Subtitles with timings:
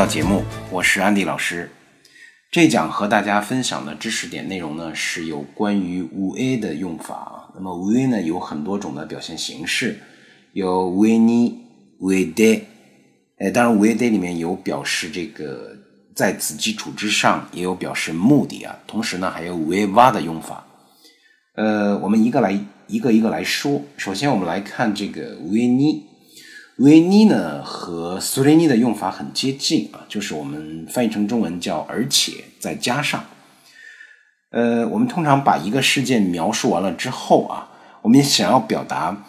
[0.00, 1.70] 到节目，我是安迪老师。
[2.50, 7.52] 这讲和大家分享的知识点内容呢，是有关于五 A 的用法。
[7.54, 9.98] 那么五 A 呢，有很多种的表现形式，
[10.54, 11.66] 有五 A 尼、
[11.98, 12.62] 五 A day。
[13.40, 15.76] 哎，当然五 A day 里面有表示这个
[16.14, 18.78] 在此基础之上，也有表示目的啊。
[18.86, 20.64] 同时呢，还有五 A 哇的用法。
[21.56, 23.82] 呃，我们一个来一个一个来说。
[23.98, 26.06] 首先，我们来看这个五 A 尼。
[26.80, 33.22] 维尼呢和苏雷尼的用法很接近啊，就是我们翻译成中文叫而且再加上。
[34.50, 37.68] 呃，我们通常把一个事件描述完了之后啊，
[38.00, 39.26] 我们想要表达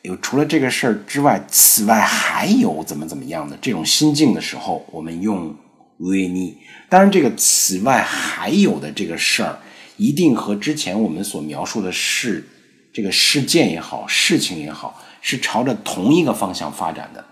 [0.00, 5.54] 有除了这个事儿之外，此外还有怎么怎么样的这种心境的时候，我们用
[5.98, 6.56] 维尼。
[6.88, 9.58] 当然，这个此外还有的这个事儿，
[9.98, 12.48] 一定和之前我们所描述的事
[12.94, 15.02] 这个事件也好，事情也好。
[15.23, 17.23] 是朝着同一个方向发展的。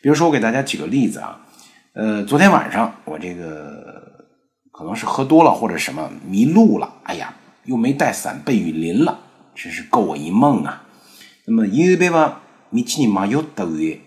[0.00, 1.40] 比如说，我给大家举个例子啊，
[1.94, 4.26] 呃，昨天晚上我这个
[4.72, 7.34] 可能是喝多了或者什么迷路了，哎呀，
[7.64, 9.18] 又没带伞，被雨淋了，
[9.54, 10.84] 真是够我一梦啊。
[11.46, 12.40] 那么，夕べは
[12.72, 14.00] 道に迷った上、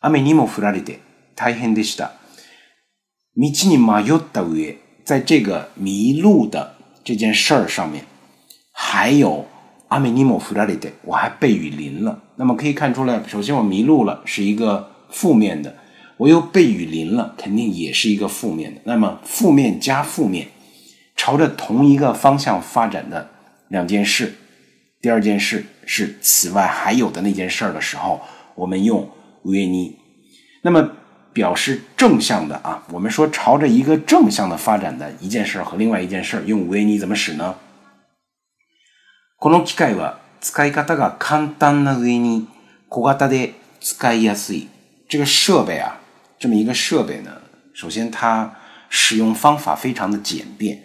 [0.00, 1.00] 雨にも降られて
[1.34, 2.12] 大変でした。
[3.36, 8.04] 道に迷った上，在这个迷路的这件事儿上面，
[8.72, 9.46] 还有。
[9.88, 12.18] 阿美尼莫弗拉里德，我还被雨淋了。
[12.36, 15.76] 那么可以看出来，首先我迷路了是一个负面的，
[16.16, 18.80] 我又被雨淋了，肯定也是一个负面的。
[18.84, 20.48] 那么负面加负面，
[21.16, 23.30] 朝着同一个方向发展的
[23.68, 24.34] 两件事。
[25.00, 28.20] 第二件事是此外还有的那件事儿的时候，
[28.54, 29.10] 我们用
[29.42, 29.96] 乌耶尼。
[30.62, 30.90] 那么
[31.32, 37.56] 表示正向的啊，我们说朝着一个正向的发展的一件事和另外一件事，用乌耶尼怎么使呢？
[39.40, 42.48] この機械は 使い方が簡単な上に
[42.88, 44.68] 小型で使いやすい。
[45.08, 46.00] 这个设备啊，
[46.38, 47.42] 这么一个设备呢，
[47.74, 48.54] 首先它
[48.88, 50.82] 使用方法非常的简便，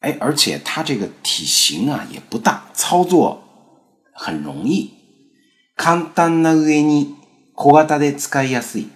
[0.00, 3.42] 哎，而且它这个体型啊也不大，操作
[4.12, 4.90] 很容易。
[5.76, 7.14] 簡単な上に
[7.54, 8.86] 小型で使いやすい，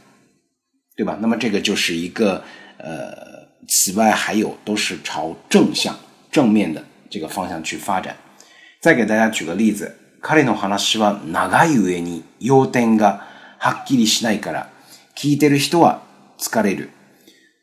[0.96, 1.18] 对吧？
[1.20, 2.42] 那么这个就是一个
[2.78, 5.98] 呃，此外还有都是朝正向、
[6.30, 8.16] 正面的这个方向去发展。
[8.83, 13.25] 再给大家举个例子，彼の話は長い上に要点が
[13.57, 14.69] はっきりしないから、
[15.15, 16.01] 聞いてる人は
[16.37, 16.89] 疲れる。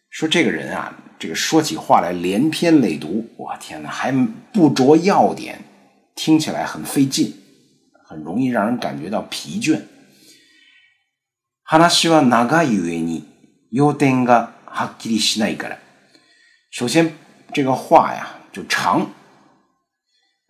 [0.08, 4.10] 说这个人啊，这个说起话来连篇累牍，我天哪，还
[4.50, 5.58] 不着要点，
[6.14, 7.34] 听起来很费劲，
[8.08, 9.82] 很容易让人感觉到疲倦。
[11.64, 13.28] 話は長い上に
[13.70, 15.76] 要点がはっきりしないから。
[16.70, 17.10] 首先，
[17.52, 19.10] 这个话呀就长。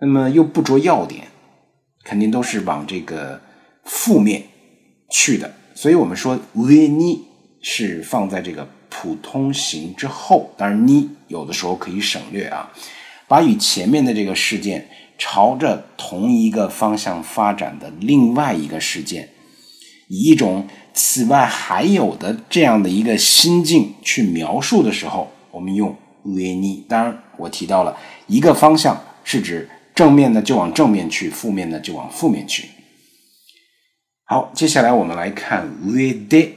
[0.01, 1.29] 那么又不着要点，
[2.05, 3.41] 肯定都是往这个
[3.85, 4.45] 负面
[5.11, 5.55] 去的。
[5.75, 7.23] 所以我们说“维尼”
[7.61, 12.73] 是放在这个普通型之后，当然“尼”有的时候可以省略啊，
[13.29, 19.29] 把与前面的这个事件朝着同一个方向发展的另外一个事件，
[20.09, 25.95] 以一种此外还有的这样的一个心境去描述的时候，我们用
[26.25, 26.85] “维尼”。
[26.89, 27.97] 当然，我提到了
[28.27, 29.69] 一个方向是指。
[29.94, 32.70] 正面的就往正面去，负面的就往负面去。
[34.26, 36.54] 好，接下来我们来看 “we de”。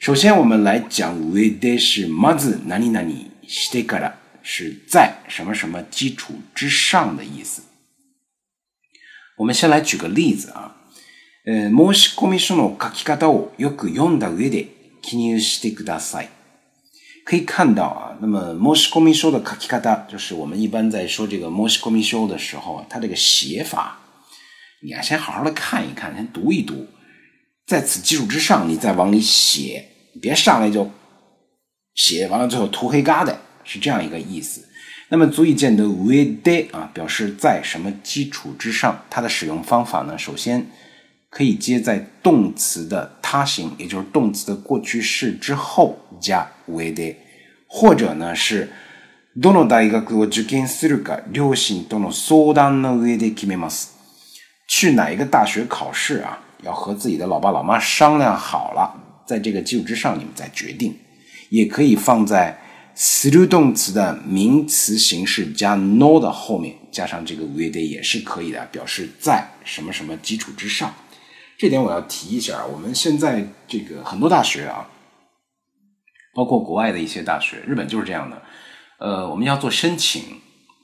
[0.00, 7.62] 首先，我们来讲 “we de” 是 “mazu nani nani shite 是在什么什么基础之上的意思。
[9.36, 10.76] 我们先来举个例子啊，
[11.44, 14.68] 呃，申し込み書の書き方をよく読んだ上で
[15.02, 16.28] 記入してください。
[17.25, 23.99] 可以看到啊，那么摩西 m 米修的卡基卡达，就是我们一般在说这个摩西 m 米修的时候啊，它这个写法，
[24.83, 26.87] 你要先好好的看一看，先读一读，
[27.65, 29.85] 在此基础之上，你再往里写，
[30.21, 30.91] 别上来就
[31.95, 33.33] 写完了最后涂黑疙瘩，
[33.63, 34.67] 是这样一个意思。
[35.09, 40.17] 那么足以见得 we de 啊，表示在什么基础之上，它的使用方法呢？
[40.17, 40.67] 首先
[41.29, 47.15] 可以接在动词的他形，也就是动词的过去式之后加 we de。
[47.72, 48.68] 或者呢是
[49.36, 53.96] どの大学を受験するか両親との相談の上で決めます。
[54.66, 56.40] 去哪一个大学考试啊？
[56.62, 60.96] 要和自己的老爸老妈商量好了，在这个基础之上你们再决定。
[61.50, 62.58] 也可以放在
[62.96, 70.92] する动词的名词形式加 no 的后面，加上这个上で也是可以的，表示在什么什么基础之上。
[71.56, 74.88] 这点我要提一下，我们现在这个很多大学啊。
[76.33, 78.41] 包括国外的一些大学，日本就是这样的。
[78.99, 80.23] 呃，我们要做申请，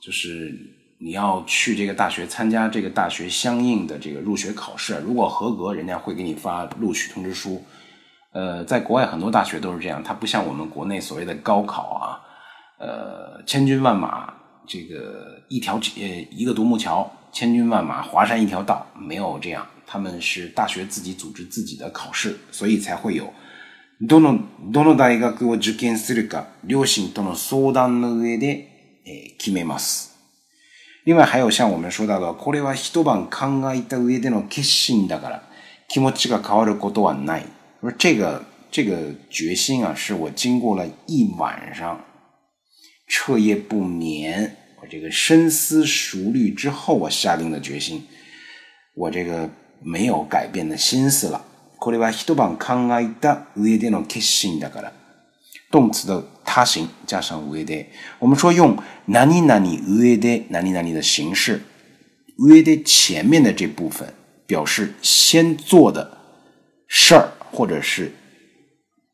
[0.00, 0.54] 就是
[0.98, 7.62] 你要去这个大学参加这个大学相应的这个入学考试，如果合格，人家会给你发录取通知书；
[8.32, 12.20] 呃，在国外很多大学都是这样，它不像我们国内所谓的高考啊，
[12.78, 14.32] 呃，千军万马，
[14.66, 23.32] 这个一条呃一个独木桥，千军万马，华山一条道，没有这样，他们是大学自己组织自己的考试，所以才会有。
[24.02, 30.16] どのどの大学を受験するか、両親との相談の上で、え決めます。
[31.04, 35.42] 另外还有像我们说到的，これは一晩考えた上での決心だから、
[35.88, 37.46] 気持ちが変わることはない。
[37.98, 42.02] 这个这个决心啊，是我经过了一晚上
[43.06, 48.06] 彻夜不眠，我这个深思熟虑之后，我下定的决心，
[48.94, 49.50] 我这个
[49.82, 51.44] 没有改变的心思了。
[51.79, 54.91] これは一晩考えた上での決心だから。
[55.71, 57.87] 动词的他形加上上で。
[58.19, 58.77] 我们说用
[59.07, 61.61] 何々上で何々的形式，
[62.37, 64.13] 上で前面的这部分
[64.47, 66.17] 表示先做的
[66.87, 68.13] 事儿或者是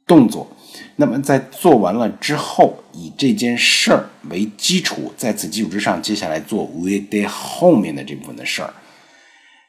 [0.06, 0.56] 动作。
[0.98, 8.72] 那么在做完了之后，以这件事儿为基础，在此基础之上，接下来做上で后面的这部分的事儿。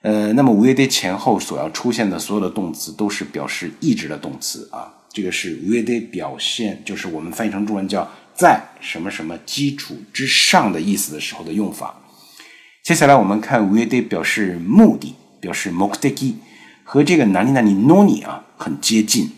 [0.07, 11.93] 呃，那么五月 day 前后所要出现的所有的动词都是表示意志的动词啊，这个是五月 day 表现，就是我们翻译成中文叫在什么什么基础之上的意思的时候的用法。
[12.85, 16.37] 接下来我们看五月 day 表示目的，表示目的
[16.85, 19.31] 和这个哪里哪里 noni 啊很接近。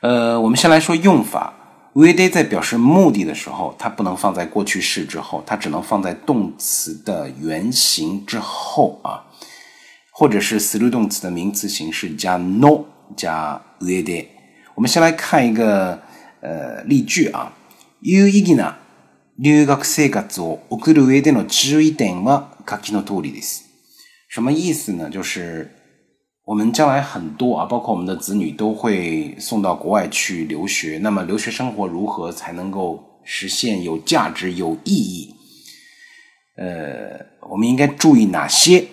[0.00, 1.59] 呃，我们先来说用法。
[1.93, 9.23] 为 d 在表示目的的时候，它不能放在过去式之后，它只能放在动词的原形之后啊，
[10.11, 12.85] 或者是死 u 动词的名词形式加 no
[13.15, 14.27] 加为 d
[14.75, 16.01] 我们先来看一个
[16.41, 17.53] 呃例句啊。
[18.01, 18.75] 有意義な
[19.37, 23.63] 留学生活を送る上での注意点は書きの通りです。
[24.27, 25.09] 什么意思呢？
[25.09, 25.71] 就是。
[26.50, 30.98] 我们将来很多啊，包括我们的子女都会送到国外去留学。
[31.00, 35.32] 那么留学生活如何才能够实现有价值、有意义？
[36.56, 38.84] 呃，我们应该注意哪些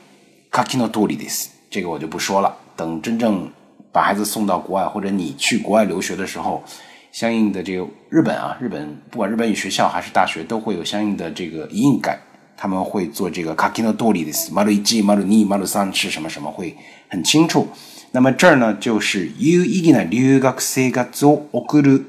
[1.72, 2.56] 这个我就不说了。
[2.76, 3.52] 等真正
[3.92, 6.64] 把孩子送到国外，或者你去国外留学的时候，
[7.12, 12.20] 相应的这个日本啊，日本不管日本语学校还是大学，都会有相应的这个应改。
[12.57, 16.77] 他们会做这个 kakino dori 的 maru iji maru ni maru san 是什么什么会
[17.09, 17.67] 很清楚。
[18.13, 22.05] 那么这儿呢，就是有意義な留学生活を送る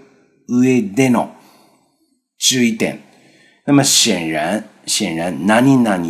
[0.48, 1.30] 上での
[2.38, 3.00] 注意点。
[3.66, 6.04] 那么显然，显然，何々上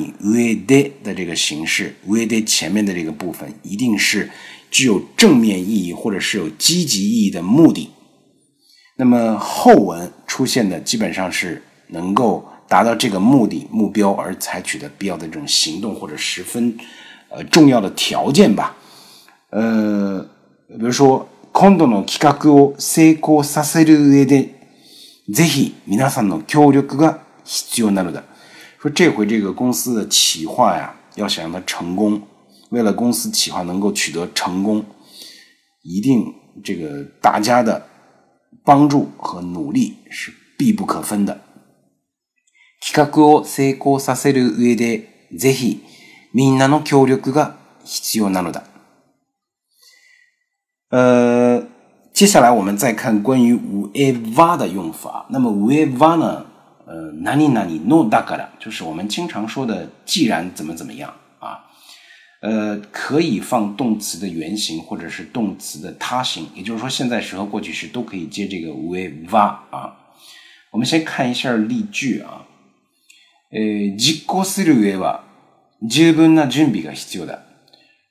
[0.65, 4.29] で的这个形式，上で前面的这个部分，一定是
[4.69, 7.91] 具有正面意义或者是有积极意义的目的。
[8.97, 12.45] 那么后文出现的基本上是能够。
[12.67, 16.77] 达到这个目的目标而采取的必要的这种行动或者十分
[17.29, 18.75] 呃重要的条件吧，
[19.49, 20.25] 呃，
[20.67, 24.55] 比如说今度の企画を成功させる上で
[25.29, 28.23] ぜひ皆さんの協力が必要なのだ。
[28.79, 32.21] 说这回这个公司的企划呀，要想让它成功，
[32.71, 34.83] 为了公司企划能够取得成功，
[35.83, 36.25] 一定
[36.63, 37.85] 这个大家的
[38.65, 41.39] 帮助和努力是必不可分的。
[42.81, 45.83] 企画を成功させる上で、ぜひ、
[46.33, 47.55] みんなの協力が
[47.85, 48.63] 必要なのだ。
[50.89, 51.65] 呃，
[52.13, 55.25] 接下来我们再看关于ウエワ的用法。
[55.29, 56.45] 那么ウエワ呢？
[56.85, 61.65] 呃，何々のだから，就是我们经常说的“既然怎么怎么样”啊。
[62.41, 69.95] 呃，可以放动词的原形或者是动词的他形，也就是说，现在时和过去时都可以接这个ウエワ啊。
[70.71, 72.45] 我们先看一下例句啊。
[73.51, 75.21] 呃，実行する上は
[75.87, 77.43] 十分な準備が必要的。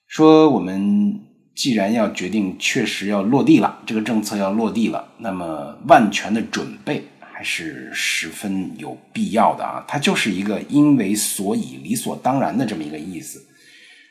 [0.07, 1.21] 说我们
[1.55, 9.85] 既然要决定，确实要落地了，这个政策要落地了，那么万全的准备还是十分有必要的啊！
[9.89, 13.43] 它就是一个因为所以理所当然的这么一个意思。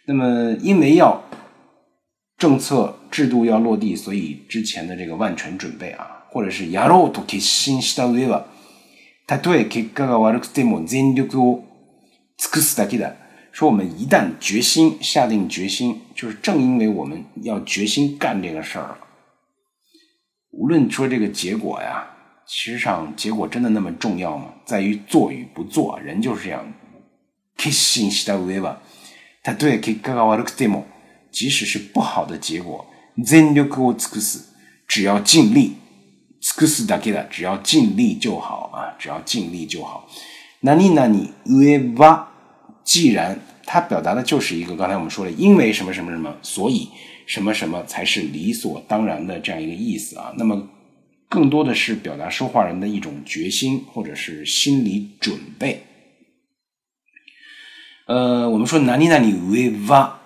[0.05, 1.23] 那么因为要
[2.37, 8.43] 政策制度要落地，所以之前的这个万全准备啊，或者是やろうと決心した上は。
[9.27, 11.63] たとえ結果が悪くても全力を
[12.37, 13.15] 尽くすだけだ。
[13.53, 18.97] 说我们一旦决心下定决心，就是正因为我们要决心干这个事儿了，
[20.51, 22.07] 无论说这个结果呀，
[22.47, 24.53] 其实上结果真的那么重要吗？
[24.65, 26.73] 在于做与不做，人就是这样。
[27.57, 28.77] 決心した上は、
[29.43, 30.85] たとえ結果が悪くても，
[31.29, 32.85] 即使是不好的结果，
[33.23, 34.45] 全力を尽くす，
[34.87, 35.73] 只要尽力。
[36.55, 40.07] 尽くすだけだ，只要尽力就好啊，只要尽力就好。
[40.61, 42.25] 那你那你上は
[42.83, 46.89] 既然 它表达的就是一个刚才我们说的，因为什么什么什么，所以
[47.27, 50.33] 什么什么才是理所当然的这样一个意思啊。
[50.37, 50.67] 那么
[51.29, 55.83] 更多的是表达说话人的一种决心或者是心理准备。
[58.07, 60.19] 呃，我们说哪里哪里为哇，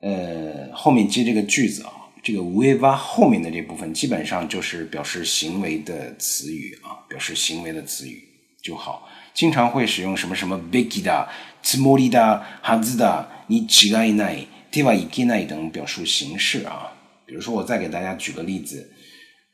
[0.00, 1.90] 呃，后面接这个句子啊，
[2.22, 8.22] 这个为哇后面的这部分基本上就是表示行为的词语啊，表示行为的词语
[8.62, 9.08] 就好。
[9.34, 11.28] 经常会使用什么什么 beki 的、
[11.62, 16.92] つもり的、はず的、你違いない、ではいけない等表述形式啊。
[17.26, 18.90] 比如说，我再给大家举个例子，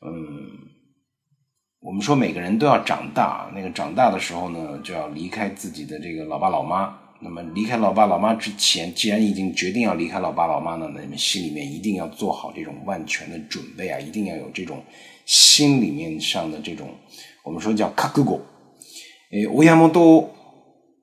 [0.02, 0.69] 嗯，
[1.81, 6.97] 我们说每个人都要长大，那个长大的时候呢，就要离开自己的这个老爸老妈。
[7.23, 14.83] 那么离开老爸老妈之前，既然已经决定要离开老爸老妈呢，那你们心里面一定要做好这种万全的准备啊，一定要有这种
[15.26, 16.88] 心里面上的这种，
[17.45, 18.40] 我们说叫覚悟。
[19.31, 20.31] え親元を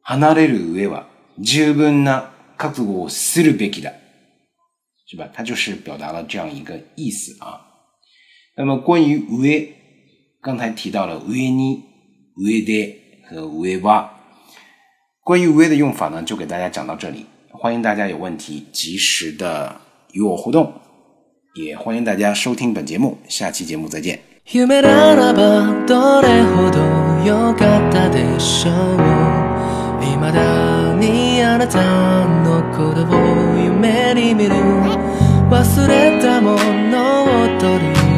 [0.03, 1.05] 離れる上は
[1.39, 3.93] 十分な覚悟をするべきだ，
[5.05, 5.29] 是吧？
[5.31, 7.61] 它就是表达了这样一个意思啊。
[8.55, 9.67] 那么关于上，
[10.41, 11.83] 刚才提到了上に、
[12.35, 12.97] 上で
[13.29, 14.10] 和上は。
[15.23, 17.25] 关于上的用法呢，就给大家讲到这里。
[17.51, 19.75] 欢迎大家有问题及时的
[20.11, 20.71] 与我互动，
[21.55, 23.17] 也欢迎大家收听本节目。
[23.27, 24.19] 下期节目再见。
[24.49, 26.79] 夢ならばどれほど
[27.25, 28.97] 良かったでしょう
[29.99, 31.81] 未だにあなた
[32.43, 34.55] のことを夢に見る
[35.49, 36.51] 忘れたも
[36.89, 38.10] のを取り